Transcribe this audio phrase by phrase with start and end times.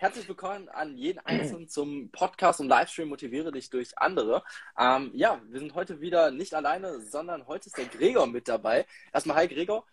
[0.00, 4.42] herzlich willkommen an jeden Einzelnen zum Podcast und Livestream Motiviere dich durch andere.
[4.78, 8.86] Ähm, ja, wir sind heute wieder nicht alleine, sondern heute ist der Gregor mit dabei.
[9.12, 9.84] Erstmal hi Gregor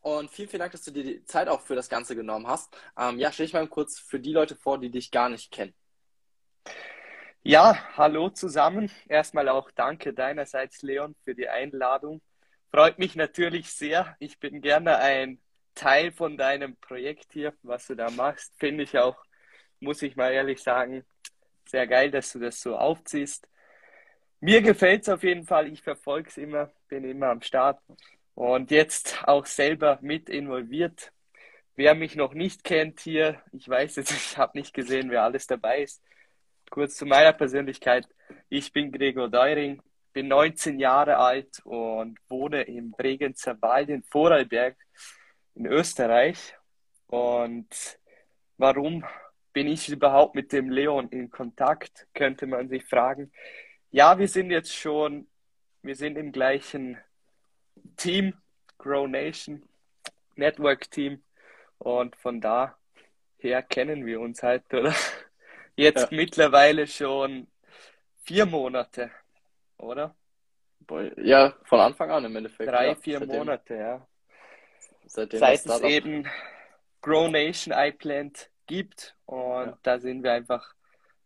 [0.00, 2.76] und vielen, vielen Dank, dass du dir die Zeit auch für das Ganze genommen hast.
[2.98, 5.72] Ähm, ja, stell dich mal kurz für die Leute vor, die dich gar nicht kennen.
[7.44, 8.90] Ja, hallo zusammen.
[9.06, 12.22] Erstmal auch danke deinerseits, Leon, für die Einladung.
[12.72, 14.16] Freut mich natürlich sehr.
[14.18, 15.40] Ich bin gerne ein
[15.76, 18.52] Teil von deinem Projekt hier, was du da machst.
[18.58, 19.23] Finde ich auch,
[19.84, 21.04] muss ich mal ehrlich sagen,
[21.66, 23.48] sehr geil, dass du das so aufziehst.
[24.40, 25.72] Mir gefällt es auf jeden Fall.
[25.72, 27.80] Ich verfolge es immer, bin immer am Start
[28.34, 31.12] und jetzt auch selber mit involviert.
[31.76, 35.46] Wer mich noch nicht kennt hier, ich weiß jetzt, ich habe nicht gesehen, wer alles
[35.46, 36.02] dabei ist.
[36.70, 38.06] Kurz zu meiner Persönlichkeit.
[38.48, 44.76] Ich bin Gregor Deuring, bin 19 Jahre alt und wohne im Bregenzer Wald in Vorarlberg
[45.54, 46.56] in Österreich.
[47.06, 47.98] Und
[48.56, 49.04] warum
[49.54, 53.32] bin ich überhaupt mit dem Leon in Kontakt, könnte man sich fragen.
[53.90, 55.28] Ja, wir sind jetzt schon,
[55.80, 56.98] wir sind im gleichen
[57.96, 58.34] Team,
[58.76, 59.62] Grow Nation,
[60.34, 61.22] Network Team.
[61.78, 62.74] Und von daher
[63.68, 64.94] kennen wir uns halt, oder?
[65.76, 66.16] Jetzt ja.
[66.16, 67.48] mittlerweile schon
[68.22, 69.10] vier Monate,
[69.76, 70.14] oder?
[71.16, 72.70] Ja, von Anfang an im Endeffekt.
[72.70, 74.06] Drei, ja, vier seitdem, Monate, ja.
[75.06, 76.28] Seitdem Seit es eben
[77.00, 79.16] Grow Nation iPlant gibt.
[79.26, 79.78] Und ja.
[79.82, 80.74] da sind wir einfach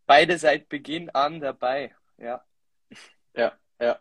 [0.06, 1.94] beide seit Beginn an dabei.
[2.16, 2.44] Ja.
[3.34, 3.98] Ja, ja.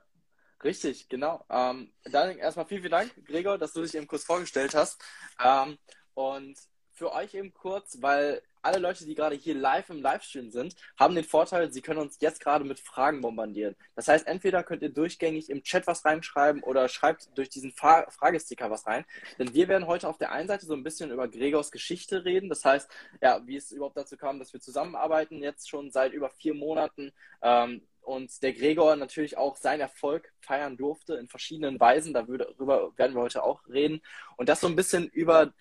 [0.64, 1.46] Richtig, genau.
[1.50, 5.04] Ähm, dann erstmal vielen, vielen Dank, Gregor, dass du dich eben kurz vorgestellt hast.
[5.44, 5.78] Ähm,
[6.16, 6.58] und
[6.98, 11.16] für euch eben kurz, weil alle Leute, die gerade hier live im Livestream sind, haben
[11.16, 13.76] den Vorteil, sie können uns jetzt gerade mit Fragen bombardieren.
[13.96, 18.10] Das heißt, entweder könnt ihr durchgängig im Chat was reinschreiben oder schreibt durch diesen Fra
[18.10, 19.06] Fragesticker was rein.
[19.38, 22.50] Denn wir werden heute auf der einen Seite so ein bisschen über Gregors Geschichte reden.
[22.50, 22.90] Das heißt,
[23.22, 27.14] ja, wie es überhaupt dazu kam, dass wir zusammenarbeiten, jetzt schon seit über vier Monaten.
[27.42, 32.14] Ähm, und der Gregor natürlich auch seinen Erfolg feiern durfte in verschiedenen Weisen.
[32.14, 34.02] Darüber werden wir heute auch reden.
[34.38, 35.54] Und das so ein bisschen über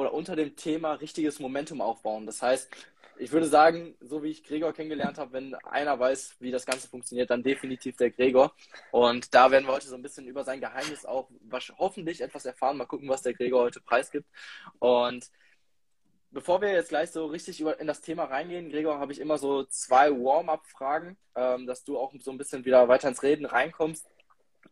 [0.00, 2.24] oder unter dem Thema richtiges Momentum aufbauen.
[2.24, 2.70] Das heißt,
[3.18, 6.88] ich würde sagen, so wie ich Gregor kennengelernt habe, wenn einer weiß, wie das Ganze
[6.88, 8.54] funktioniert, dann definitiv der Gregor.
[8.92, 11.28] Und da werden wir heute so ein bisschen über sein Geheimnis auch
[11.76, 12.78] hoffentlich etwas erfahren.
[12.78, 14.26] Mal gucken, was der Gregor heute preisgibt.
[14.78, 15.30] Und
[16.30, 19.64] bevor wir jetzt gleich so richtig in das Thema reingehen, Gregor, habe ich immer so
[19.64, 24.09] zwei Warm-up-Fragen, ähm, dass du auch so ein bisschen wieder weiter ins Reden reinkommst.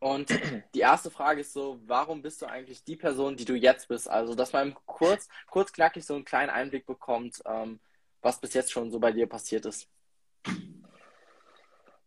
[0.00, 0.30] Und
[0.74, 4.08] die erste Frage ist so, warum bist du eigentlich die Person, die du jetzt bist?
[4.08, 7.80] Also, dass man kurz, kurz knackig so einen kleinen Einblick bekommt, ähm,
[8.22, 9.88] was bis jetzt schon so bei dir passiert ist.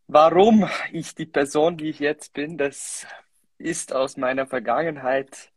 [0.07, 3.07] Warum ich die Person, die ich jetzt bin, das
[3.57, 5.51] ist aus meiner Vergangenheit.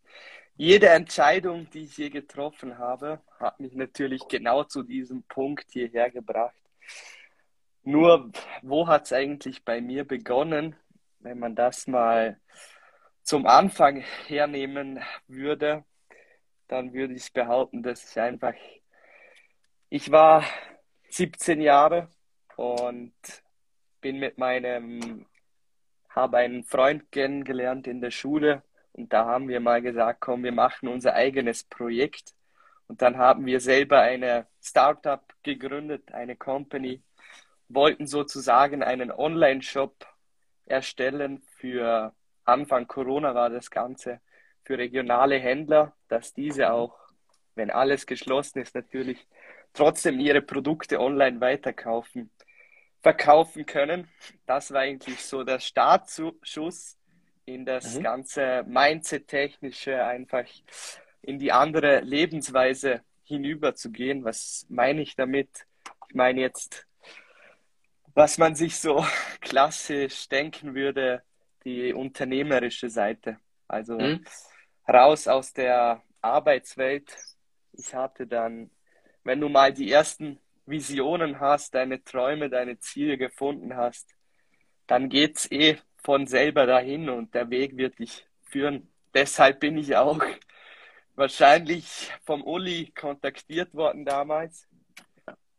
[0.56, 6.10] Jede Entscheidung, die ich je getroffen habe, hat mich natürlich genau zu diesem Punkt hierher
[6.10, 6.54] gebracht.
[7.82, 8.30] Nur,
[8.62, 10.76] wo hat es eigentlich bei mir begonnen?
[11.24, 12.38] Wenn man das mal
[13.22, 15.84] zum Anfang hernehmen würde,
[16.68, 18.54] dann würde ich behaupten, dass ich einfach,
[19.88, 20.44] ich war
[21.08, 22.08] 17 Jahre
[22.56, 23.14] und
[24.00, 25.26] bin mit meinem,
[26.10, 28.62] habe einen Freund kennengelernt in der Schule
[28.92, 32.34] und da haben wir mal gesagt, komm, wir machen unser eigenes Projekt.
[32.86, 37.02] Und dann haben wir selber eine Startup gegründet, eine Company,
[37.68, 40.06] wollten sozusagen einen Online-Shop
[40.66, 41.42] erstellen.
[41.56, 42.14] Für
[42.44, 44.20] Anfang Corona war das Ganze
[44.64, 46.96] für regionale Händler, dass diese auch,
[47.54, 49.26] wenn alles geschlossen ist, natürlich
[49.72, 52.30] trotzdem ihre Produkte online weiterkaufen,
[53.02, 54.08] verkaufen können.
[54.46, 56.96] Das war eigentlich so der Startschuss
[57.44, 58.02] in das mhm.
[58.02, 60.46] ganze Mindset-technische, einfach
[61.20, 64.24] in die andere Lebensweise hinüberzugehen.
[64.24, 65.66] Was meine ich damit?
[66.08, 66.86] Ich meine jetzt
[68.14, 69.04] was man sich so
[69.40, 71.22] klassisch denken würde,
[71.64, 73.38] die unternehmerische Seite.
[73.68, 74.24] Also mhm.
[74.88, 77.16] raus aus der Arbeitswelt.
[77.72, 78.70] Ich hatte dann,
[79.24, 84.08] wenn du mal die ersten Visionen hast, deine Träume, deine Ziele gefunden hast,
[84.86, 88.90] dann geht's eh von selber dahin und der Weg wird dich führen.
[89.14, 90.20] Deshalb bin ich auch
[91.14, 94.68] wahrscheinlich vom Uli kontaktiert worden damals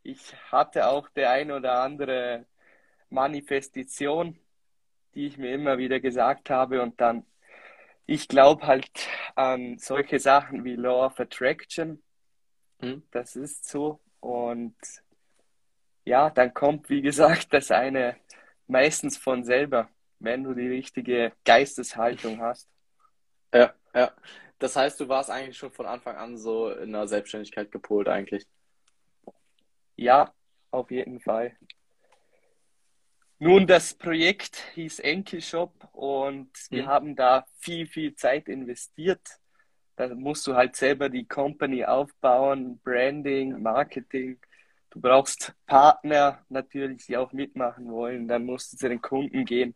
[0.05, 2.45] ich hatte auch der ein oder andere
[3.09, 4.37] Manifestation,
[5.15, 7.25] die ich mir immer wieder gesagt habe und dann,
[8.05, 12.03] ich glaube halt an solche Sachen wie Law of Attraction.
[12.81, 13.03] Mhm.
[13.11, 14.75] Das ist so und
[16.05, 18.15] ja, dann kommt, wie gesagt, das eine
[18.67, 22.69] meistens von selber, wenn du die richtige Geisteshaltung hast.
[23.51, 24.11] Ja, ja.
[24.59, 28.45] Das heißt, du warst eigentlich schon von Anfang an so in der Selbstständigkeit gepolt eigentlich.
[29.95, 30.33] Ja,
[30.71, 31.57] auf jeden Fall.
[33.37, 36.87] Nun, das Projekt hieß Enkel Shop und wir Mhm.
[36.87, 39.21] haben da viel, viel Zeit investiert.
[39.97, 44.39] Da musst du halt selber die Company aufbauen, Branding, Marketing.
[44.89, 48.27] Du brauchst Partner natürlich, die auch mitmachen wollen.
[48.27, 49.75] Dann musst du zu den Kunden gehen.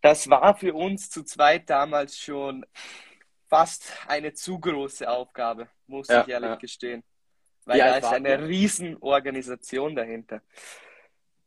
[0.00, 2.64] Das war für uns zu zweit damals schon
[3.48, 6.56] fast eine zu große Aufgabe, muss Ja, ich ehrlich ja.
[6.56, 7.02] gestehen.
[7.68, 8.48] Weil da ist eine ihr?
[8.48, 10.40] Riesenorganisation dahinter.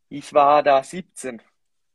[0.08, 1.42] Ich war da 17,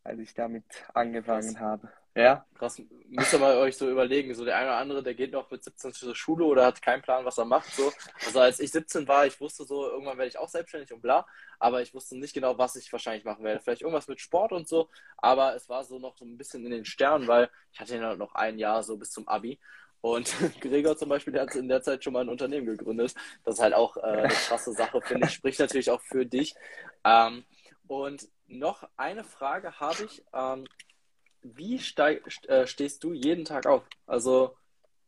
[0.03, 0.91] als ich damit Krass.
[0.95, 1.93] angefangen habe.
[2.17, 4.35] Ja, Krass, müsst ihr mal euch so überlegen.
[4.35, 7.03] So der eine oder andere, der geht noch mit 17 zur Schule oder hat keinen
[7.03, 7.71] Plan, was er macht.
[7.73, 7.93] So.
[8.25, 11.27] Also als ich 17 war, ich wusste so, irgendwann werde ich auch selbstständig und bla,
[11.59, 13.61] aber ich wusste nicht genau, was ich wahrscheinlich machen werde.
[13.61, 14.89] Vielleicht irgendwas mit Sport und so,
[15.19, 18.17] aber es war so noch so ein bisschen in den Sternen, weil ich hatte ja
[18.17, 19.61] noch ein Jahr so bis zum Abi.
[20.07, 23.13] Und Gregor zum Beispiel, der hat in der Zeit schon mal ein Unternehmen gegründet.
[23.45, 25.35] Das ist halt auch äh, eine krasse Sache, finde ich.
[25.35, 26.55] Spricht natürlich auch für dich.
[27.05, 27.45] Ähm,
[27.89, 30.25] und noch eine Frage habe ich.
[30.33, 30.65] Ähm,
[31.43, 33.83] wie äh, stehst du jeden Tag auf?
[34.07, 34.57] Also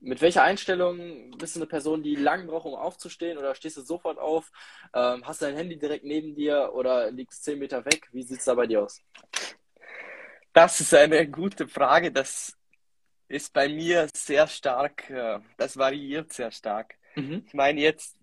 [0.01, 3.83] mit welcher Einstellung bist du eine Person, die lang braucht, um aufzustehen, oder stehst du
[3.83, 4.51] sofort auf?
[4.95, 8.09] Ähm, hast du dein Handy direkt neben dir oder liegt es 10 Meter weg?
[8.11, 9.01] Wie sieht es da bei dir aus?
[10.59, 12.11] das ist eine gute Frage.
[12.11, 12.58] Das
[13.29, 16.97] ist bei mir sehr stark, äh, das variiert sehr stark.
[17.17, 17.45] Mhm.
[17.47, 18.17] Ich meine, jetzt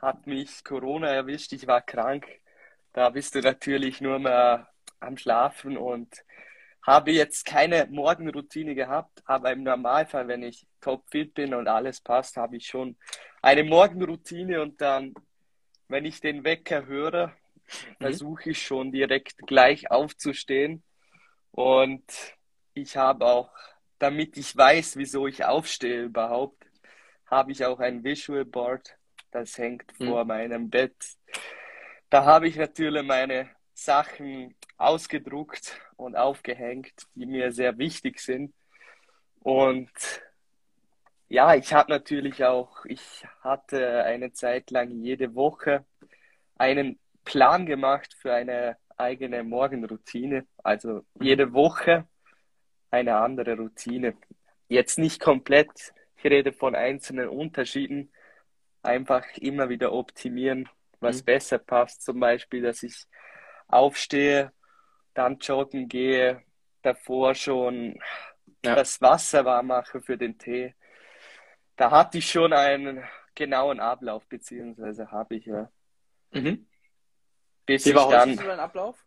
[0.00, 2.26] hat mich Corona erwischt, ich war krank.
[2.92, 4.68] Da bist du natürlich nur mehr
[5.00, 6.24] am Schlafen und
[6.82, 12.36] habe jetzt keine Morgenroutine gehabt, aber im Normalfall, wenn ich topfit bin und alles passt,
[12.36, 12.96] habe ich schon
[13.42, 15.14] eine Morgenroutine und dann,
[15.88, 17.32] wenn ich den Wecker höre,
[18.00, 18.00] Mhm.
[18.00, 20.82] versuche ich schon direkt gleich aufzustehen
[21.52, 22.04] und
[22.74, 23.50] ich habe auch,
[23.98, 26.64] damit ich weiß, wieso ich aufstehe überhaupt,
[27.26, 28.96] habe ich auch ein Visual Board,
[29.30, 30.06] das hängt Mhm.
[30.06, 30.94] vor meinem Bett.
[32.10, 38.54] Da habe ich natürlich meine Sachen ausgedruckt und aufgehängt, die mir sehr wichtig sind.
[39.40, 39.90] Und
[41.28, 45.84] ja, ich habe natürlich auch, ich hatte eine Zeit lang jede Woche
[46.56, 50.46] einen Plan gemacht für eine eigene Morgenroutine.
[50.62, 51.24] Also Mhm.
[51.24, 52.06] jede Woche
[52.94, 54.16] eine andere Routine.
[54.68, 58.12] Jetzt nicht komplett, ich rede von einzelnen Unterschieden,
[58.82, 60.68] einfach immer wieder optimieren,
[61.00, 61.24] was Mhm.
[61.26, 62.02] besser passt.
[62.02, 63.06] Zum Beispiel, dass ich
[63.68, 64.52] aufstehe,
[65.14, 66.42] dann joggen gehe,
[66.82, 67.98] davor schon
[68.64, 68.76] Ja.
[68.76, 70.74] das Wasser warm mache für den Tee.
[71.76, 73.02] Da hatte ich schon einen
[73.34, 75.70] genauen Ablauf, beziehungsweise habe ich ja,
[76.32, 76.66] Mhm.
[77.66, 79.04] bis Wie ich war heute dann, Ablauf?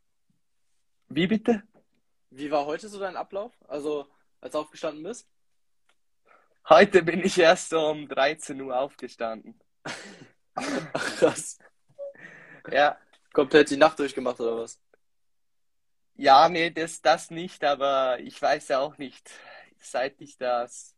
[1.10, 1.64] wie bitte?
[2.30, 3.54] Wie war heute so dein Ablauf?
[3.68, 4.08] Also,
[4.42, 5.28] als du aufgestanden bist?
[6.70, 9.60] Heute bin ich erst um 13 Uhr aufgestanden.
[10.56, 11.58] Ach, krass.
[12.72, 12.98] Ja,
[13.34, 14.80] Komplett die Nacht durchgemacht oder was?
[16.16, 19.30] ja, nee, das, das nicht, aber ich weiß ja auch nicht,
[19.80, 20.96] seit ich das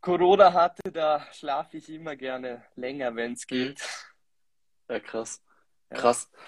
[0.00, 3.74] Corona hatte, da schlafe ich immer gerne länger, wenn es Mhm.
[3.74, 3.82] geht.
[4.88, 5.42] Ja, krass.
[5.90, 5.96] Ja.
[5.96, 6.30] Krass.
[6.32, 6.38] Ja,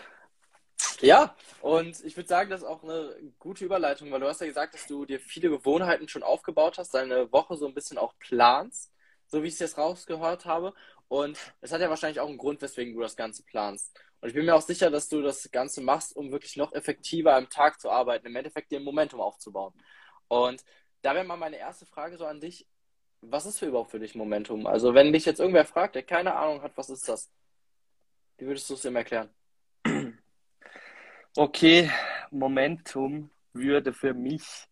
[1.62, 4.74] und ich würde sagen, das ist auch eine gute Überleitung, weil du hast ja gesagt,
[4.74, 8.92] dass du dir viele Gewohnheiten schon aufgebaut hast, deine Woche so ein bisschen auch planst,
[9.26, 10.74] so wie ich es jetzt rausgehört habe.
[11.08, 13.98] Und es hat ja wahrscheinlich auch einen Grund, weswegen du das Ganze planst.
[14.20, 17.34] Und ich bin mir auch sicher, dass du das Ganze machst, um wirklich noch effektiver
[17.34, 19.72] am Tag zu arbeiten, im Endeffekt dir ein Momentum aufzubauen.
[20.28, 20.64] Und
[21.02, 22.66] da wäre mal meine erste Frage so an dich.
[23.22, 24.66] Was ist für überhaupt für dich Momentum?
[24.66, 27.30] Also wenn dich jetzt irgendwer fragt, der keine Ahnung hat, was ist das?
[28.38, 29.30] Wie würdest du es ihm erklären?
[31.36, 31.88] Okay,
[32.32, 34.66] Momentum würde für mich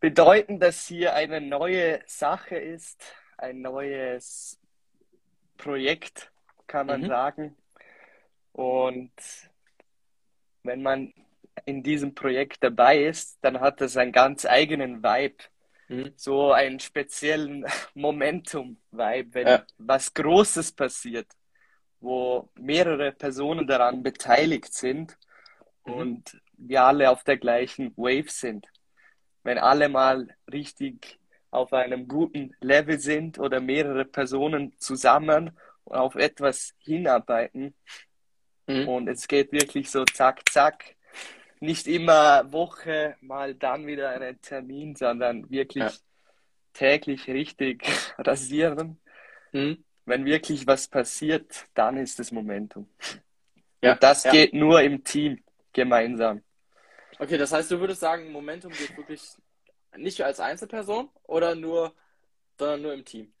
[0.00, 3.04] bedeuten, dass hier eine neue Sache ist,
[3.38, 4.58] ein neues
[5.56, 6.32] Projekt,
[6.66, 7.06] kann man Mhm.
[7.06, 7.56] sagen.
[8.52, 9.12] Und
[10.64, 11.14] wenn man
[11.64, 15.44] in diesem Projekt dabei ist, dann hat das einen ganz eigenen Vibe,
[15.88, 16.12] Mhm.
[16.16, 19.64] so einen speziellen Momentum-Vibe, wenn Ja.
[19.78, 21.28] was Großes passiert,
[22.00, 25.16] wo mehrere Personen daran beteiligt sind
[25.86, 25.92] Mhm.
[25.94, 28.66] und wir alle auf der gleichen Wave sind.
[29.42, 31.18] Wenn alle mal richtig
[31.50, 37.74] auf einem guten Level sind oder mehrere Personen zusammen auf etwas hinarbeiten
[38.68, 38.88] Mhm.
[38.88, 40.96] und es geht wirklich so zack, zack.
[41.60, 45.92] Nicht immer Woche, mal dann wieder einen Termin, sondern wirklich Ja.
[46.72, 47.84] täglich richtig
[48.18, 49.00] rasieren.
[49.52, 49.84] Mhm.
[50.04, 52.88] Wenn wirklich was passiert, dann ist es Momentum.
[53.82, 54.32] Ja, Und das ja.
[54.32, 55.42] geht nur im Team,
[55.76, 56.42] gemeinsam.
[57.18, 59.22] Okay, das heißt, du würdest sagen, Momentum geht wirklich
[59.96, 61.94] nicht als Einzelperson oder nur,
[62.58, 63.32] sondern nur im Team.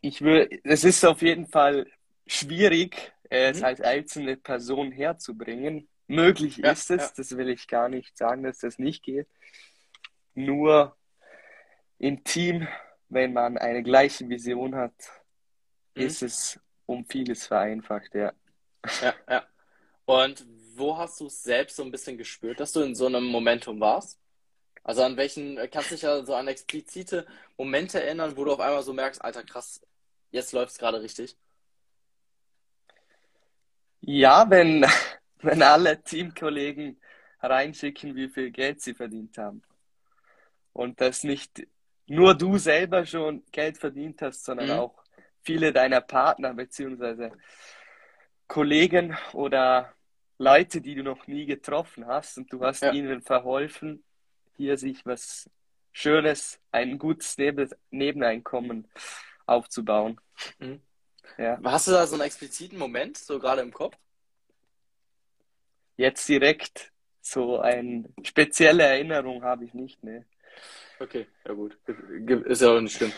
[0.00, 1.86] ich würde, es ist auf jeden Fall
[2.26, 3.64] schwierig, es Mhm.
[3.64, 5.88] als einzelne Person herzubringen.
[6.06, 7.12] Möglich Ja, ist es, ja.
[7.16, 9.26] das will ich gar nicht sagen, dass das nicht geht.
[10.34, 10.96] Nur
[11.98, 12.68] im Team,
[13.08, 14.94] wenn man eine gleiche Vision hat,
[15.96, 16.02] Mhm.
[16.04, 18.32] ist es um vieles vereinfacht, ja.
[19.00, 19.46] Ja, ja.
[20.06, 20.44] Und
[20.76, 23.80] wo hast du es selbst so ein bisschen gespürt, dass du in so einem Momentum
[23.80, 24.18] warst?
[24.84, 27.26] Also an welchen, kannst du dich ja so an explizite
[27.58, 29.80] Momente erinnern, wo du auf einmal so merkst, Alter, krass,
[30.30, 31.36] jetzt läuft es gerade richtig.
[34.00, 34.84] Ja, wenn,
[35.42, 37.00] wenn alle Teamkollegen
[37.40, 39.62] reinschicken, wie viel Geld sie verdient haben.
[40.72, 41.66] Und dass nicht
[42.06, 44.72] nur du selber schon Geld verdient hast, sondern Mhm.
[44.72, 45.02] auch
[45.42, 47.32] viele deiner Partner beziehungsweise
[48.48, 49.94] Kollegen oder
[50.38, 52.92] Leute, die du noch nie getroffen hast und du hast Ja.
[52.92, 54.02] ihnen verholfen,
[54.56, 55.48] hier sich was
[55.92, 58.88] Schönes, ein gutes Neben Nebeneinkommen
[59.46, 60.20] aufzubauen.
[60.58, 60.80] Mhm.
[61.36, 61.60] Ja.
[61.64, 63.96] Hast du da so einen expliziten Moment, so gerade im Kopf?
[65.96, 70.24] Jetzt direkt so eine spezielle Erinnerung habe ich nicht, ne?
[71.00, 71.78] Okay, ja gut.
[72.46, 73.12] Ist ja auch nicht schlimm.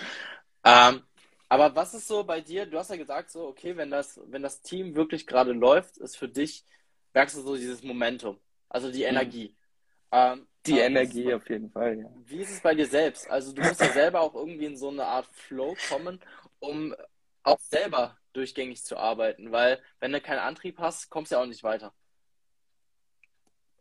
[0.65, 1.03] Ähm,
[1.51, 2.65] aber was ist so bei dir?
[2.65, 6.17] Du hast ja gesagt, so, okay, wenn das, wenn das Team wirklich gerade läuft, ist
[6.17, 6.65] für dich,
[7.13, 8.39] merkst du so dieses Momentum,
[8.69, 9.55] also die Energie.
[10.13, 12.09] Ähm, Die es Energie bei- auf jeden Fall, ja.
[12.27, 13.29] Wie ist es bei dir selbst?
[13.31, 16.21] Also du musst ja selber auch irgendwie in so eine Art Flow kommen,
[16.61, 16.95] um
[17.43, 21.47] auch selber durchgängig zu arbeiten, weil wenn du keinen Antrieb hast, kommst du ja auch
[21.47, 21.93] nicht weiter.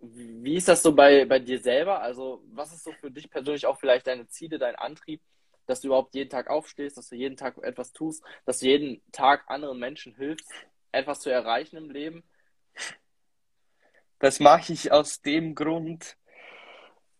[0.01, 2.01] Wie ist das so bei, bei dir selber?
[2.01, 5.21] Also was ist so für dich persönlich auch vielleicht deine Ziele, dein Antrieb,
[5.69, 9.01] dass du überhaupt jeden Tag aufstehst, dass du jeden Tag etwas tust, dass du jeden
[9.11, 10.51] Tag anderen Menschen hilfst,
[10.91, 12.23] etwas zu erreichen im Leben?
[14.17, 16.17] Das mache ich aus dem Grund,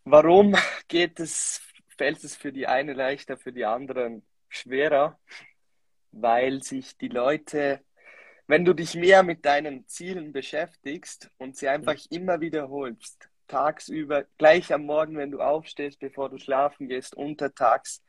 [0.04, 0.56] warum
[0.88, 1.62] geht es,
[1.96, 5.20] fällt es für die eine leichter, für die anderen schwerer,
[6.12, 7.82] weil sich die Leute,
[8.48, 14.74] wenn du dich mehr mit deinen Zielen beschäftigst und sie einfach immer wiederholst, tagsüber, gleich
[14.74, 18.02] am Morgen, wenn du aufstehst, bevor du schlafen gehst, untertags,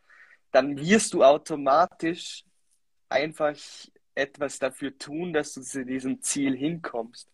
[0.50, 2.44] dann wirst du automatisch
[3.08, 3.56] einfach
[4.14, 7.28] etwas dafür tun, dass du zu diesem Ziel hinkommst.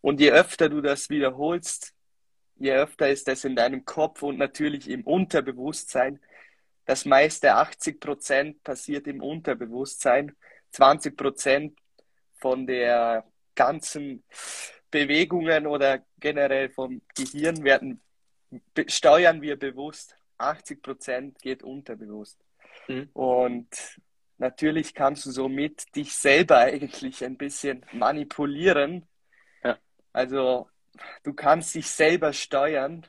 [0.00, 1.94] Und je öfter du das wiederholst,
[2.56, 6.20] je öfter ist das in deinem Kopf und natürlich im Unterbewusstsein.
[6.84, 10.36] Das meiste, 80 Prozent, passiert im Unterbewusstsein.
[10.72, 11.78] 20 Prozent
[12.36, 14.22] von der ganzen
[14.90, 18.00] Bewegungen oder generell vom Gehirn werden,
[18.86, 20.16] steuern wir bewusst.
[20.38, 22.38] 80 Prozent geht unterbewusst.
[22.88, 23.08] Mhm.
[23.12, 23.68] Und
[24.38, 29.06] natürlich kannst du somit dich selber eigentlich ein bisschen manipulieren.
[29.62, 29.78] Ja.
[30.12, 30.68] Also
[31.22, 33.06] du kannst dich selber steuern,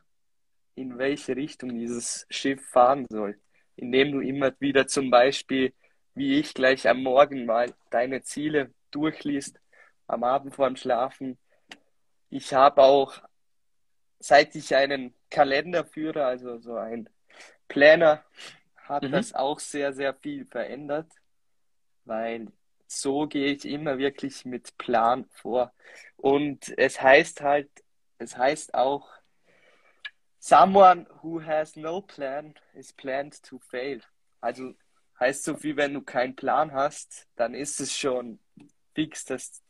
[0.75, 3.39] in welche Richtung dieses Schiff fahren soll,
[3.75, 5.73] indem du immer wieder zum Beispiel,
[6.13, 9.59] wie ich gleich am Morgen mal deine Ziele durchliest,
[10.07, 11.37] am Abend vorm Schlafen.
[12.29, 13.21] Ich habe auch,
[14.19, 17.09] seit ich einen Kalender führe, also so ein
[17.67, 18.23] Planner,
[18.77, 19.11] hat Mhm.
[19.13, 21.11] das auch sehr, sehr viel verändert,
[22.05, 22.47] weil
[22.87, 25.73] so gehe ich immer wirklich mit Plan vor.
[26.17, 27.69] Und es heißt halt,
[28.19, 29.09] es heißt auch,
[30.39, 34.01] someone who has no plan is planned to fail.
[34.41, 34.73] Also
[35.19, 38.39] heißt so viel, wenn du keinen Plan hast, dann ist es schon
[38.93, 39.61] fix, dass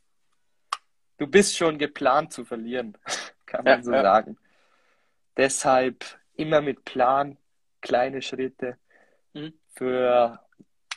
[1.18, 2.98] du bist schon geplant zu verlieren,
[3.46, 4.00] kann Ja, man so ja.
[4.00, 4.38] sagen.
[5.38, 7.38] Deshalb immer mit Plan,
[7.86, 8.78] kleine Schritte.
[9.34, 9.54] Mhm.
[9.76, 10.40] Für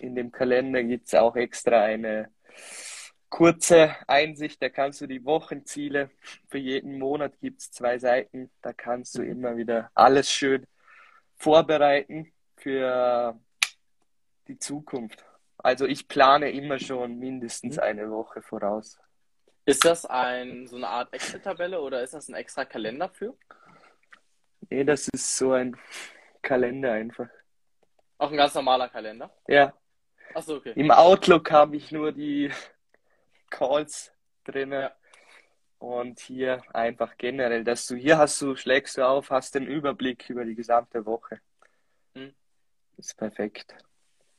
[0.01, 2.31] in dem Kalender gibt es auch extra eine
[3.29, 6.11] kurze Einsicht, da kannst du die Wochenziele
[6.49, 9.31] für jeden Monat gibt es zwei Seiten, da kannst du Mhm.
[9.31, 10.67] immer wieder alles schön
[11.37, 13.39] vorbereiten für
[14.47, 15.25] die Zukunft.
[15.59, 17.83] Also ich plane immer schon mindestens Mhm.
[17.83, 18.99] eine Woche voraus.
[19.67, 23.35] Ist das ein, so eine Art Excel-Tabelle oder ist das ein extra Kalender für?
[24.71, 25.77] Nee, das ist so ein
[26.43, 27.29] Kalender einfach.
[28.19, 29.33] Auch ein ganz normaler Kalender?
[29.47, 29.73] Ja,
[30.35, 30.73] Achso, okay.
[30.77, 32.51] im Outlook habe ich nur die
[33.51, 34.13] Calls
[34.45, 34.93] drin Ja.
[35.79, 40.29] und hier einfach generell, dass du hier hast du, schlägst du auf, hast den Überblick
[40.31, 41.41] über die gesamte Woche.
[42.15, 42.35] Mhm.
[42.97, 43.75] ist perfekt.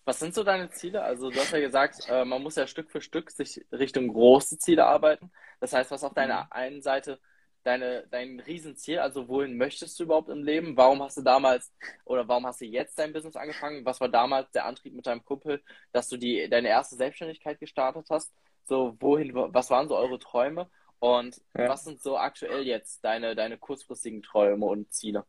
[0.05, 1.03] Was sind so deine Ziele?
[1.03, 4.57] Also du hast ja gesagt, äh, man muss ja Stück für Stück sich Richtung große
[4.57, 5.31] Ziele arbeiten.
[5.59, 6.15] Das heißt, was auf Mhm.
[6.15, 7.19] deiner einen Seite
[7.63, 10.77] deine, dein Riesenziel, also wohin möchtest du überhaupt im Leben?
[10.77, 11.73] Warum hast du damals
[12.05, 13.85] oder warum hast du jetzt dein Business angefangen?
[13.85, 15.61] Was war damals der Antrieb mit deinem Kumpel,
[15.91, 18.33] dass du die, deine erste Selbstständigkeit gestartet hast?
[18.65, 20.69] So, wohin, was waren so eure Träume?
[20.99, 21.69] Und Ja.
[21.69, 25.25] was sind so aktuell jetzt deine, deine kurzfristigen Träume und Ziele?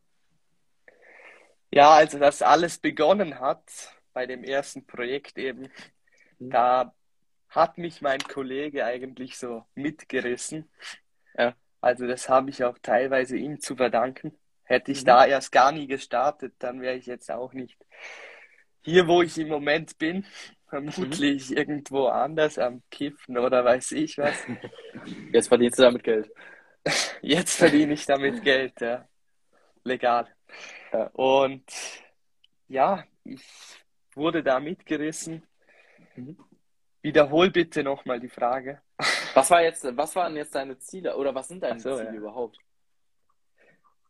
[1.71, 3.63] Ja, also das alles begonnen hat
[4.13, 5.71] bei dem ersten Projekt eben,
[6.39, 6.49] mhm.
[6.49, 6.93] da
[7.47, 10.69] hat mich mein Kollege eigentlich so mitgerissen.
[11.37, 11.53] Ja.
[11.81, 14.37] Also das habe ich auch teilweise ihm zu verdanken.
[14.63, 15.07] Hätte ich mhm.
[15.07, 17.77] da erst gar nie gestartet, dann wäre ich jetzt auch nicht
[18.81, 20.25] hier, wo ich im Moment bin.
[20.69, 21.57] Vermutlich mhm.
[21.57, 24.37] irgendwo anders am Kiffen oder weiß ich was.
[25.33, 26.31] Jetzt verdienst du damit Geld.
[27.21, 29.05] Jetzt verdiene ich damit Geld, ja.
[29.83, 30.29] Legal.
[30.93, 31.07] Ja.
[31.07, 31.65] Und
[32.69, 33.43] ja, ich
[34.15, 35.43] wurde da mitgerissen.
[36.15, 36.37] Mhm.
[37.01, 38.81] Wiederhol bitte nochmal die Frage.
[39.33, 42.15] Was war jetzt, was waren jetzt deine Ziele oder was sind deine so, Ziele ja.
[42.15, 42.57] überhaupt?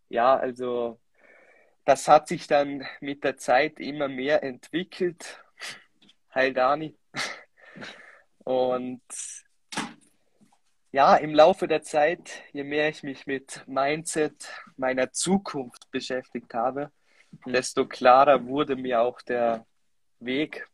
[0.10, 1.00] Ja, also
[1.86, 5.44] das hat sich dann mit der Zeit immer mehr entwickelt.
[6.34, 6.98] Heil Dani.
[8.40, 9.02] Und
[10.92, 16.92] ja, im Laufe der Zeit, je mehr ich mich mit Mindset meiner Zukunft beschäftigt habe,
[17.46, 17.54] mhm.
[17.54, 19.66] desto klarer wurde mir auch der
[20.20, 20.68] Weg,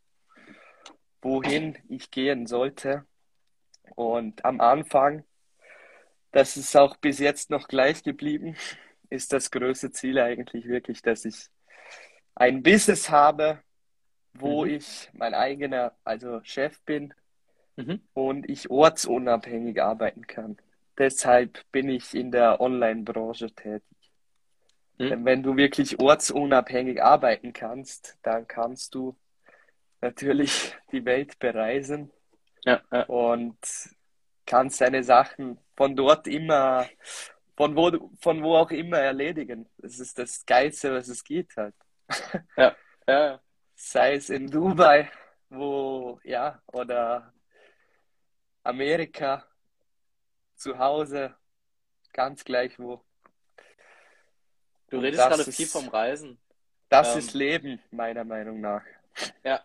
[1.22, 3.06] wohin ich gehen sollte.
[3.96, 5.24] Und am Anfang,
[6.32, 8.56] das ist auch bis jetzt noch gleich geblieben,
[9.10, 11.48] ist das größte Ziel eigentlich wirklich, dass ich
[12.36, 13.62] ein Business habe,
[14.34, 14.72] wo mhm.
[14.72, 17.14] ich mein eigener, also Chef bin
[17.76, 18.02] mhm.
[18.14, 20.58] und ich ortsunabhängig arbeiten kann.
[20.98, 23.84] Deshalb bin ich in der Online-Branche tätig.
[24.98, 25.10] Mhm.
[25.10, 29.16] Denn wenn du wirklich ortsunabhängig arbeiten kannst, dann kannst du
[30.02, 32.12] natürlich die Welt bereisen
[32.66, 33.04] ja, ja.
[33.04, 33.58] und
[34.46, 36.88] kannst deine Sachen von dort immer,
[37.56, 39.70] von wo, von wo auch immer erledigen.
[39.78, 41.76] Das ist das Geilste, was es gibt halt.
[42.56, 42.76] Ja,
[43.08, 43.42] ja.
[43.76, 45.12] Sei es in Dubai,
[45.50, 47.32] wo, ja, oder
[48.64, 49.46] Amerika,
[50.56, 51.36] zu Hause,
[52.12, 53.04] ganz gleich wo.
[54.90, 56.40] Du redest gerade ist, viel vom Reisen.
[56.90, 58.84] Das ähm, ist Leben, meiner Meinung nach.
[59.44, 59.64] Ja.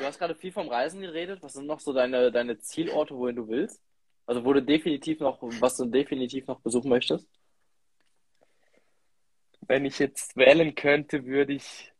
[0.00, 1.42] Du hast gerade viel vom Reisen geredet.
[1.42, 3.82] Was sind noch so deine, deine Zielorte, wohin du willst?
[4.24, 7.28] Also wo du definitiv noch, was du definitiv noch besuchen möchtest?
[9.60, 11.92] Wenn ich jetzt wählen könnte, würde ich.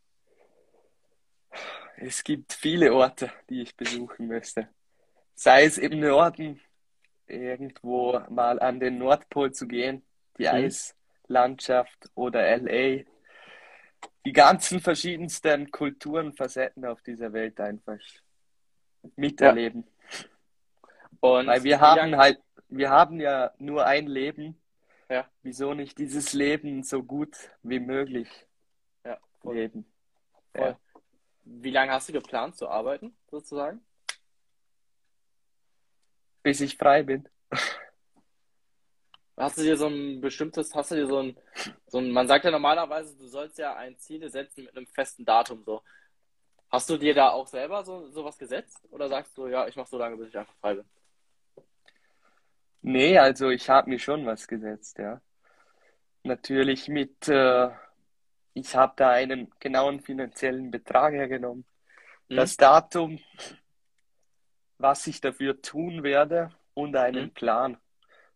[1.99, 4.71] Es gibt viele Orte, die ich besuchen müsste.
[5.35, 6.59] Sei es im Norden,
[7.27, 10.03] irgendwo mal an den Nordpol zu gehen,
[10.39, 10.71] die mhm.
[11.29, 13.05] Eislandschaft oder LA.
[14.25, 17.99] Die ganzen verschiedensten Kulturen, Facetten auf dieser Welt einfach
[19.17, 19.85] miterleben.
[19.85, 20.19] Ja.
[21.21, 24.61] Und Weil wir haben halt, wir haben ja nur ein Leben.
[25.09, 25.29] Ja.
[25.43, 28.29] Wieso nicht dieses Leben so gut wie möglich
[29.05, 29.57] ja, voll.
[29.57, 29.93] leben?
[30.55, 30.69] Voll.
[30.69, 30.79] Ja.
[31.45, 33.85] Wie lange hast du geplant zu arbeiten, sozusagen?
[36.43, 37.29] bis ich frei bin.
[39.41, 41.37] Hast du dir so ein bestimmtes, hast du dir so ein,
[41.87, 45.25] so ein, man sagt ja normalerweise, du sollst ja ein Ziel setzen mit einem festen
[45.25, 45.83] Datum so.
[46.71, 48.87] Hast du dir da auch selber so, so was gesetzt?
[48.91, 50.85] Oder sagst du, ja, ich mache so lange, bis ich einfach frei bin?
[52.83, 55.21] Nee, also ich habe mir schon was gesetzt, ja.
[56.23, 57.71] Natürlich mit, äh,
[58.55, 61.65] ich habe da einen genauen finanziellen Betrag hergenommen.
[62.29, 62.37] Mhm.
[62.37, 63.19] Das Datum
[64.81, 67.35] was ich dafür tun werde und einen mhm.
[67.35, 67.77] Plan.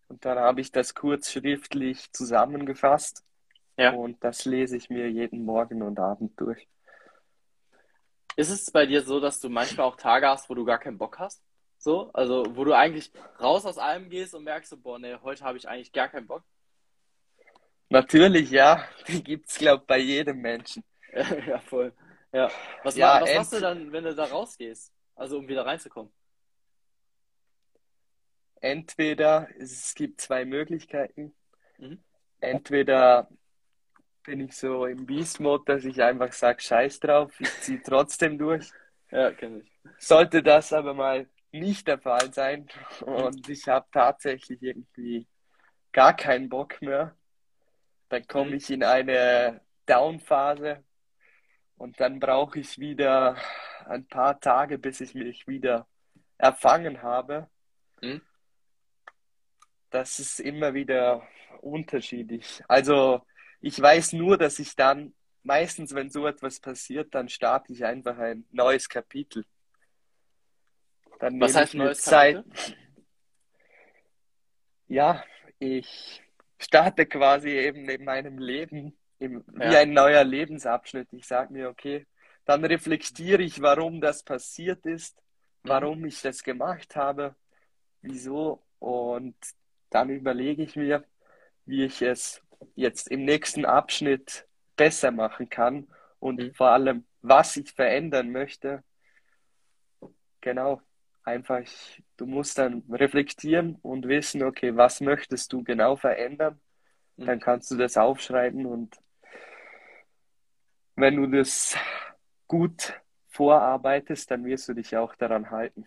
[0.09, 3.25] Und dann habe ich das kurz schriftlich zusammengefasst.
[3.77, 3.93] Ja.
[3.93, 6.69] Und das lese ich mir jeden Morgen und Abend durch.
[8.37, 10.99] Ist es bei dir so, dass du manchmal auch Tage hast, wo du gar keinen
[10.99, 11.43] Bock hast?
[11.79, 12.11] So?
[12.13, 15.59] Also, wo du eigentlich raus aus allem gehst und merkst, so, boah, nee, heute habe
[15.59, 16.43] ich eigentlich gar keinen Bock?
[17.91, 18.85] Natürlich, ja.
[19.09, 20.83] Die gibt es, glaube ich, bei jedem Menschen.
[21.13, 21.93] ja, voll.
[22.33, 22.51] Ja.
[22.83, 24.93] Was, ja, was machst du dann, wenn du da rausgehst?
[25.15, 26.13] Also, um wieder reinzukommen?
[28.65, 31.35] Entweder, es gibt zwei Möglichkeiten.
[31.77, 32.03] Mhm.
[32.41, 33.29] Entweder
[34.23, 38.71] bin ich so im Beast-Mode, dass ich einfach sage, scheiß drauf, ich ziehe trotzdem durch.
[39.11, 39.71] Ja, kenne ich.
[39.99, 42.67] Sollte das aber mal nicht der Fall sein
[43.03, 45.27] und ich habe tatsächlich irgendwie
[45.93, 47.15] gar keinen Bock mehr,
[48.09, 48.57] dann komme mhm.
[48.57, 50.83] ich in eine Down-Phase
[51.77, 53.37] und dann brauche ich wieder
[53.87, 55.87] ein paar Tage, bis ich mich wieder
[56.39, 57.49] erfangen habe.
[58.01, 58.23] Mhm
[59.95, 61.23] das ist immer wieder
[61.61, 62.63] unterschiedlich.
[62.67, 63.23] Also
[63.61, 68.19] ich weiß nur, dass ich dann meistens, wenn so etwas passiert, dann starte ich einfach
[68.19, 69.45] ein neues Kapitel.
[71.21, 72.45] Dann Was heißt neues Zeit.
[72.45, 72.77] Kapitel?
[74.89, 75.25] Ja,
[75.61, 76.23] ich
[76.59, 79.71] starte quasi eben in meinem Leben im, ja.
[79.71, 81.13] wie ein neuer Lebensabschnitt.
[81.13, 82.07] Ich sage mir, okay,
[82.45, 85.17] dann reflektiere ich, warum das passiert ist,
[85.63, 85.69] mhm.
[85.69, 86.07] warum mhm.
[86.07, 87.37] ich das gemacht habe,
[88.03, 89.37] wieso und
[89.95, 91.05] dann überlege ich mir,
[91.67, 92.43] wie ich es
[92.75, 96.55] jetzt im nächsten Abschnitt besser machen kann und mhm.
[96.55, 98.83] vor allem, was ich verändern möchte,
[100.41, 100.81] genau.
[101.23, 101.63] Einfach,
[102.19, 106.61] du musst dann reflektieren und wissen, okay, was möchtest du genau verändern?
[107.17, 107.27] Mhm.
[107.27, 108.99] Dann kannst du das aufschreiben und
[110.97, 111.77] wenn du das
[112.47, 115.87] gut vorarbeitest, dann wirst du dich auch daran halten.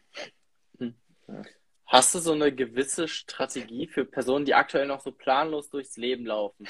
[1.88, 6.26] Hast du so eine gewisse Strategie für Personen, die aktuell noch so planlos durchs Leben
[6.26, 6.68] laufen?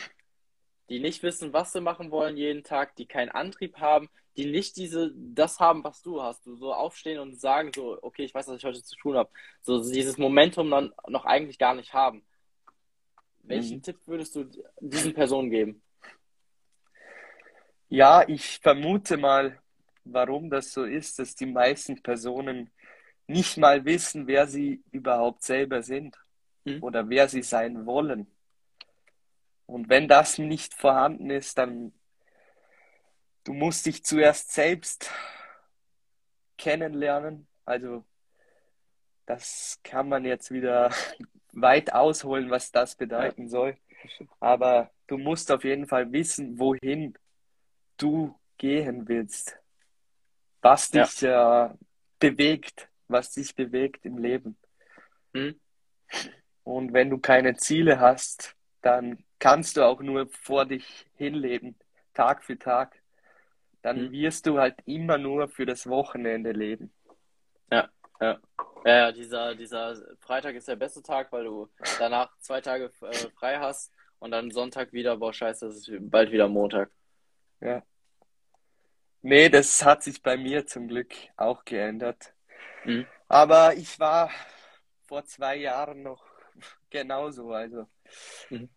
[0.90, 4.78] Die nicht wissen, was sie machen wollen jeden Tag, die keinen Antrieb haben, die nicht
[4.78, 6.46] diese, das haben, was du hast.
[6.46, 9.30] Du so aufstehen und sagen so, okay, ich weiß, was ich heute zu tun habe.
[9.62, 12.24] So dieses Momentum dann noch eigentlich gar nicht haben.
[13.48, 13.82] Welchen Mhm.
[13.82, 14.46] Tipp würdest du
[14.80, 15.82] diesen Personen geben?
[17.90, 19.60] Ja, ich vermute mal,
[20.04, 22.72] warum das so ist, dass die meisten Personen
[23.28, 26.18] nicht mal wissen, wer sie überhaupt selber sind
[26.66, 26.84] Mhm.
[26.84, 28.28] oder wer sie sein wollen.
[29.66, 31.94] Und wenn das nicht vorhanden ist, dann
[33.46, 35.10] du musst dich zuerst selbst
[36.58, 37.48] kennenlernen.
[37.66, 38.04] Also
[39.26, 40.90] das kann man jetzt wieder
[41.52, 43.78] weit ausholen, was das bedeuten soll.
[44.40, 47.18] Aber du musst auf jeden Fall wissen, wohin
[47.98, 49.58] du gehen willst,
[50.62, 51.04] was Ja.
[51.04, 51.70] dich äh,
[52.20, 54.58] bewegt, was dich bewegt im Leben.
[55.34, 55.60] Mhm.
[56.64, 61.76] Und wenn du keine Ziele hast, dann kannst du auch nur vor dich hinleben,
[62.14, 63.02] Tag für Tag.
[63.82, 64.12] Dann Mhm.
[64.12, 66.94] wirst du halt immer nur für das Wochenende leben.
[67.72, 67.90] Ja,
[68.20, 68.40] ja.
[68.86, 73.58] Ja, dieser, dieser Freitag ist der beste Tag, weil du danach zwei Tage äh, frei
[73.60, 76.90] hast und dann Sonntag wieder, boah, scheiße, es ist bald wieder Montag.
[77.60, 77.84] Ja.
[79.22, 82.34] Nee, das hat sich bei mir zum Glück auch geändert.
[82.86, 83.06] Mhm.
[83.28, 84.32] Aber ich war
[85.08, 86.24] vor zwei Jahren noch
[86.90, 87.52] genauso.
[87.52, 87.88] Also
[88.50, 88.70] Mhm.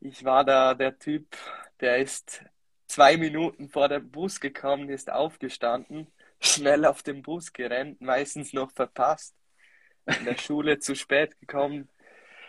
[0.00, 1.36] ich war da der Typ,
[1.80, 2.44] der ist
[2.86, 6.08] zwei Minuten vor dem Bus gekommen, ist aufgestanden,
[6.40, 9.34] schnell auf den Bus gerannt, meistens noch verpasst,
[10.06, 11.88] in der Schule zu spät gekommen,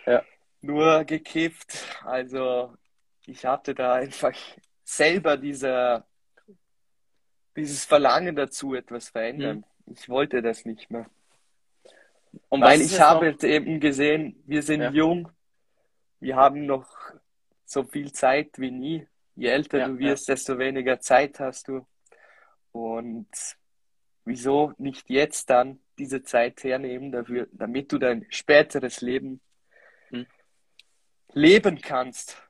[0.05, 0.23] Ja.
[0.62, 1.86] nur gekifft.
[2.03, 2.75] Also
[3.25, 4.36] ich hatte da einfach
[4.84, 6.07] selber dieser,
[7.55, 9.65] dieses Verlangen dazu, etwas verändern.
[9.88, 11.10] Ich wollte das nicht mehr.
[12.50, 14.91] Und Weil ich habe noch- jetzt eben gesehen, wir sind Ja.
[14.91, 15.30] jung,
[16.20, 16.88] wir haben noch
[17.65, 19.08] so viel Zeit wie nie.
[19.36, 21.86] Je älter Ja, du wirst, desto weniger Zeit hast du.
[22.72, 23.28] Und
[24.24, 29.41] wieso nicht jetzt dann diese Zeit hernehmen dafür, damit du dein späteres Leben
[30.10, 30.26] Hm.
[31.34, 32.41] leben kannst?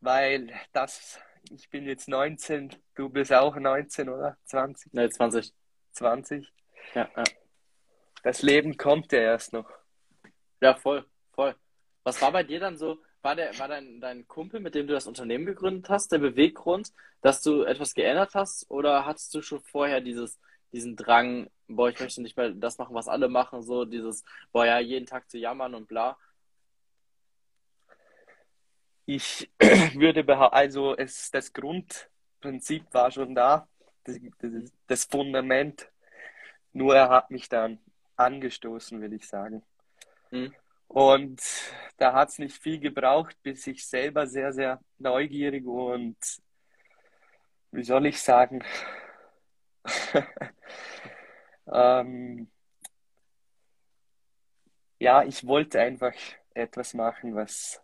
[0.00, 1.18] Weil das,
[1.50, 5.52] ich bin jetzt 19, du bist auch 19 oder 20, Ne, 20.
[5.92, 6.52] 20.
[6.94, 7.24] Ja, ja.
[8.22, 9.70] Das Leben kommt ja erst noch.
[10.60, 11.54] Ja, voll, voll.
[12.02, 14.94] Was war bei dir dann so, war der, war dein, dein Kumpel, mit dem du
[14.94, 18.70] das Unternehmen gegründet hast, der Beweggrund, dass du etwas geändert hast?
[18.70, 20.38] Oder hattest du schon vorher dieses,
[20.72, 24.66] diesen Drang, boah, ich möchte nicht mehr das machen, was alle machen, so dieses, boah,
[24.66, 26.16] ja, jeden Tag zu jammern und bla?
[29.04, 29.50] Ich
[29.94, 33.68] würde behaupten, also es, das Grundprinzip war schon da,
[34.04, 35.90] das, das, das Fundament.
[36.76, 37.78] Nur er hat mich dann
[38.16, 39.62] angestoßen, würde ich sagen.
[40.30, 40.54] Mhm.
[40.88, 41.42] Und
[41.96, 46.18] da hat es nicht viel gebraucht, bis ich selber sehr, sehr neugierig und,
[47.70, 48.62] wie soll ich sagen,
[51.72, 52.50] ähm,
[54.98, 56.12] ja, ich wollte einfach
[56.52, 57.82] etwas machen, was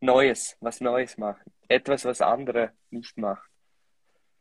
[0.00, 1.50] Neues, was Neues machen.
[1.68, 3.48] Etwas, was andere nicht machen.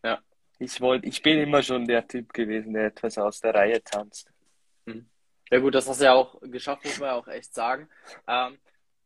[0.03, 0.21] Ja.
[0.63, 4.31] Ich wollte, ich bin immer schon der Typ gewesen, der etwas aus der Reihe tanzt.
[5.51, 7.89] Ja gut, das hast du ja auch geschafft, muss man ja auch echt sagen.
[8.27, 8.57] Ähm,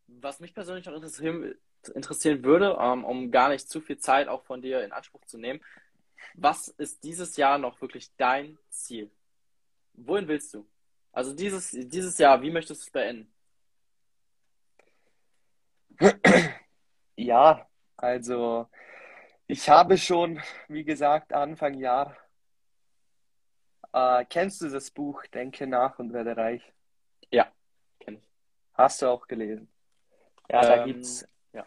[0.06, 1.56] was mich persönlich noch interessieren,
[1.96, 5.40] interessieren würde, ähm, um gar nicht zu viel Zeit auch von dir in Anspruch zu
[5.40, 5.60] nehmen,
[6.36, 9.10] was ist dieses Jahr noch wirklich dein Ziel?
[9.94, 10.66] Wohin willst du?
[11.12, 13.34] Also dieses, dieses Jahr, wie möchtest du es beenden?
[17.16, 17.68] Ja,
[17.98, 18.70] also
[19.48, 22.16] ich habe schon, wie gesagt, Anfang Jahr,
[23.94, 26.64] äh, kennst du das Buch Denke nach und werde reich?
[27.32, 27.52] Ja,
[28.00, 28.30] kenne ich.
[28.74, 29.70] Hast du auch gelesen?
[30.50, 31.66] Ja, da Ähm, gibt's, ja.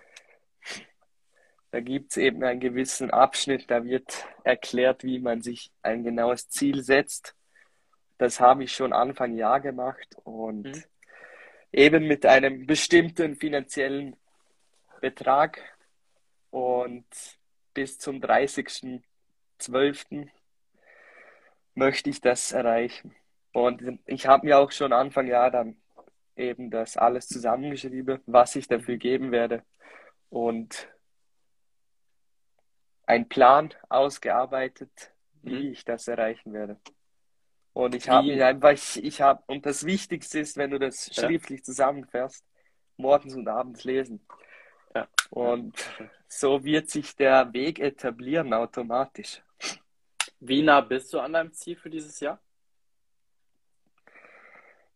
[1.71, 6.83] da gibt's eben einen gewissen Abschnitt, da wird erklärt, wie man sich ein genaues Ziel
[6.83, 7.37] setzt.
[8.19, 10.85] Das habe ich schon Anfang Jahr gemacht und Mhm.
[11.73, 14.17] eben mit einem bestimmten finanziellen
[15.01, 15.61] Betrag
[16.51, 17.07] und
[17.75, 20.29] bis zum 30.12.
[21.75, 23.15] möchte ich das erreichen.
[23.53, 25.77] Und ich habe mir auch schon Anfang Jahr dann
[26.37, 29.63] eben das alles zusammengeschrieben, was ich dafür geben werde
[30.31, 30.89] und
[33.07, 35.73] einen Plan ausgearbeitet, wie Mhm.
[35.73, 36.79] ich das erreichen werde.
[37.73, 41.07] Und ich habe mich einfach, ich, ich habe, und das Wichtigste ist, wenn du das
[41.07, 41.25] Ja.
[41.25, 42.45] schriftlich zusammenfährst,
[42.97, 44.25] morgens und abends lesen.
[44.95, 45.09] Ja.
[45.31, 45.75] Und
[46.27, 49.43] so wird sich der Weg etablieren automatisch.
[50.41, 52.41] Wie nah bist du an deinem Ziel für dieses Jahr?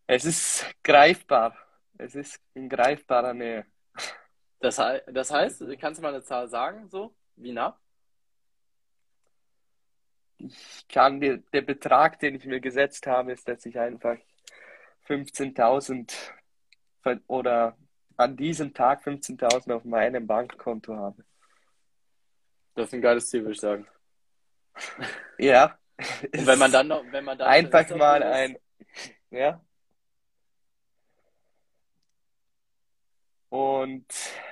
[0.07, 1.57] Es ist greifbar.
[1.99, 3.67] Es ist in greifbarer Nähe.
[4.59, 4.81] Das,
[5.13, 7.15] das heißt, kannst du mal eine Zahl sagen, so?
[7.37, 7.79] Wie nah?
[10.39, 14.17] Ich kann dir, der Betrag, den ich mir gesetzt habe, ist, dass ich einfach
[15.07, 16.13] 15.000
[17.03, 17.77] ver- oder
[18.17, 21.25] an diesem Tag 15.000 auf meinem Bankkonto habe.
[22.75, 23.87] Das ist ein geiles Ziel, würde ich sagen.
[25.39, 25.79] Ja.
[26.35, 28.59] Und wenn man dann noch, wenn man dann einfach ist mal dass- ein,
[29.31, 29.61] ja.
[33.49, 34.07] Und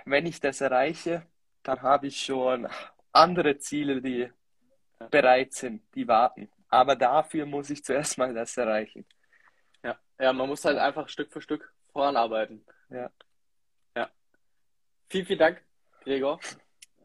[0.04, 1.26] wenn ich das erreiche,
[1.62, 2.68] dann habe ich schon
[3.12, 4.30] andere Ziele, die
[5.00, 5.06] Ja.
[5.08, 6.48] bereit sind, die warten.
[6.68, 9.04] Aber dafür muss ich zuerst mal das erreichen.
[9.82, 12.64] Ja, ja, man muss halt einfach Stück für Stück voranarbeiten.
[12.88, 13.10] Ja.
[15.12, 15.62] Vielen, vielen Dank,
[16.04, 16.40] Gregor.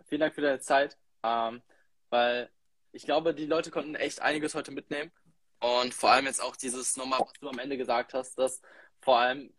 [0.06, 0.98] Vielen Dank für deine Zeit.
[1.24, 1.62] Ähm,
[2.10, 2.50] weil
[2.93, 5.12] ich glaube, die Leute konnten echt einiges heute mitnehmen.
[5.60, 8.62] Und vor allem jetzt auch dieses nochmal, was du am Ende gesagt hast, dass
[9.02, 9.54] vor allem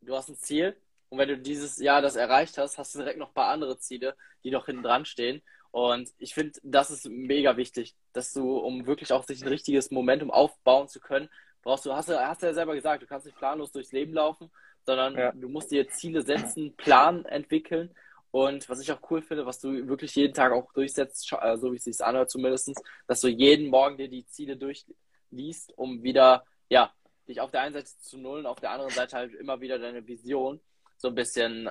[0.00, 3.18] du hast ein Ziel und wenn du dieses Jahr das erreicht hast, hast du direkt
[3.18, 5.42] noch ein paar andere Ziele, die noch hinten dran stehen.
[5.72, 9.90] Und ich finde, das ist mega wichtig, dass du, um wirklich auch sich ein richtiges
[9.90, 11.28] Momentum aufbauen zu können,
[11.62, 14.12] brauchst du, hast du, hast du ja selber gesagt, du kannst nicht planlos durchs Leben
[14.12, 14.52] laufen,
[14.84, 15.32] sondern Ja.
[15.32, 17.94] du musst dir Ziele setzen, Plan entwickeln.
[18.32, 21.72] Und was ich auch cool finde, was du wirklich jeden Tag auch durchsetzt, äh, so
[21.72, 22.72] wie es sich anhört zumindest,
[23.08, 26.92] dass du jeden Morgen dir die Ziele durchliest, um wieder, ja,
[27.26, 30.06] dich auf der einen Seite zu nullen, auf der anderen Seite halt immer wieder deine
[30.06, 30.60] Vision
[30.96, 31.70] so ein bisschen,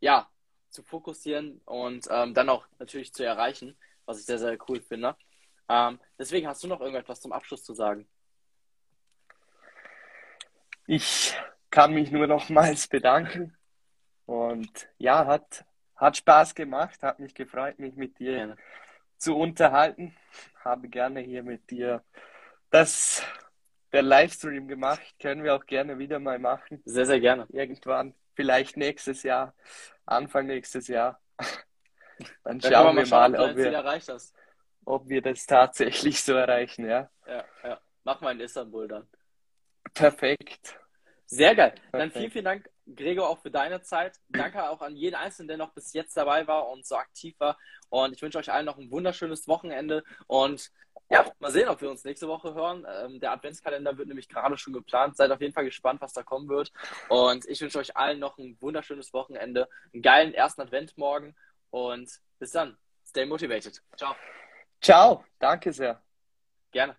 [0.00, 0.28] ja,
[0.70, 5.16] zu fokussieren und ähm, dann auch natürlich zu erreichen, was ich sehr, sehr cool finde.
[5.68, 8.08] Ähm, deswegen hast du noch irgendetwas zum Abschluss zu sagen.
[10.86, 11.34] Ich
[11.74, 13.56] kann mich nur nochmals bedanken.
[14.26, 15.64] Und ja, hat,
[15.96, 18.56] hat Spaß gemacht, hat mich gefreut, mich mit dir Gerne.
[19.18, 20.14] zu unterhalten.
[20.64, 22.02] Habe gerne hier mit dir
[22.70, 23.22] das,
[23.92, 25.02] der Livestream gemacht.
[25.20, 26.80] Können wir auch gerne wieder mal machen.
[26.84, 27.46] Sehr, sehr gerne.
[27.50, 29.52] Irgendwann, vielleicht nächstes Jahr,
[30.06, 31.20] Anfang nächstes Jahr.
[32.44, 33.84] Dann schauen wir mal schauen, ob wir,
[34.84, 36.86] ob wir das tatsächlich so erreichen.
[36.88, 37.80] Ja, Ja, ja.
[38.04, 39.08] Mach mal in Istanbul dann.
[39.92, 40.78] perfekt.
[41.26, 41.74] Sehr geil.
[41.92, 42.16] Dann Perfekt.
[42.16, 44.20] vielen, vielen Dank, Gregor, auch für deine Zeit.
[44.28, 47.58] Danke auch an jeden Einzelnen, der noch bis jetzt dabei war und so aktiv war.
[47.88, 50.04] Und ich wünsche euch allen noch ein wunderschönes Wochenende.
[50.26, 50.70] Und
[51.10, 52.86] ja, mal sehen, ob wir uns nächste Woche hören.
[52.88, 55.16] Ähm, der Adventskalender wird nämlich gerade schon geplant.
[55.16, 56.72] Seid auf jeden Fall gespannt, was da kommen wird.
[57.08, 61.34] Und ich wünsche euch allen noch ein wunderschönes Wochenende, einen geilen ersten Advent morgen.
[61.70, 62.76] Und bis dann.
[63.06, 63.80] Stay motivated.
[63.96, 64.16] Ciao.
[64.80, 66.02] Ciao, danke sehr.
[66.72, 66.96] Gerne.